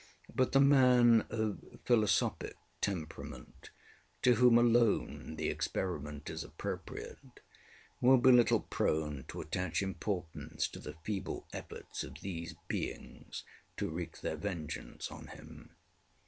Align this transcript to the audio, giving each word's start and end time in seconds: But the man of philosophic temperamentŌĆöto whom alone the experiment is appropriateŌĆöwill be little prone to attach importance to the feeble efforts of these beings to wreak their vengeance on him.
But 0.33 0.51
the 0.51 0.59
man 0.59 1.27
of 1.29 1.59
philosophic 1.85 2.57
temperamentŌĆöto 2.81 4.33
whom 4.33 4.57
alone 4.57 5.35
the 5.35 5.47
experiment 5.49 6.27
is 6.27 6.43
appropriateŌĆöwill 6.43 8.23
be 8.23 8.31
little 8.31 8.61
prone 8.61 9.25
to 9.27 9.41
attach 9.41 9.83
importance 9.83 10.67
to 10.69 10.79
the 10.79 10.95
feeble 11.03 11.45
efforts 11.53 12.03
of 12.03 12.15
these 12.21 12.55
beings 12.67 13.43
to 13.77 13.91
wreak 13.91 14.21
their 14.21 14.37
vengeance 14.37 15.11
on 15.11 15.27
him. 15.27 15.75